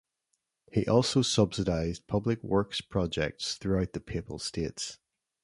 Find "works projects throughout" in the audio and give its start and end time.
2.43-3.93